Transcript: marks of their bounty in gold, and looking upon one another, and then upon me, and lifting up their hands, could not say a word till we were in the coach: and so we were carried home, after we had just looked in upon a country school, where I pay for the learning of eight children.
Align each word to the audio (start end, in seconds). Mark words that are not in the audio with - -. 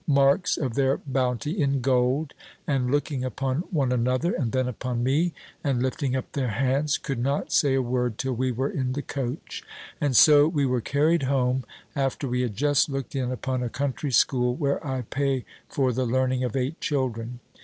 marks 0.07 0.57
of 0.57 0.73
their 0.73 0.97
bounty 0.97 1.61
in 1.61 1.79
gold, 1.79 2.33
and 2.65 2.89
looking 2.89 3.23
upon 3.23 3.57
one 3.69 3.91
another, 3.91 4.33
and 4.33 4.51
then 4.51 4.67
upon 4.67 5.03
me, 5.03 5.31
and 5.63 5.79
lifting 5.79 6.15
up 6.15 6.31
their 6.31 6.47
hands, 6.47 6.97
could 6.97 7.19
not 7.19 7.51
say 7.53 7.75
a 7.75 7.81
word 7.83 8.17
till 8.17 8.33
we 8.33 8.51
were 8.51 8.67
in 8.71 8.93
the 8.93 9.01
coach: 9.03 9.61
and 10.01 10.15
so 10.15 10.47
we 10.47 10.65
were 10.65 10.81
carried 10.81 11.21
home, 11.21 11.63
after 11.95 12.27
we 12.27 12.41
had 12.41 12.55
just 12.55 12.89
looked 12.89 13.15
in 13.15 13.31
upon 13.31 13.61
a 13.61 13.69
country 13.69 14.11
school, 14.11 14.55
where 14.55 14.83
I 14.83 15.03
pay 15.03 15.45
for 15.69 15.93
the 15.93 16.05
learning 16.07 16.43
of 16.43 16.55
eight 16.55 16.81
children. 16.81 17.39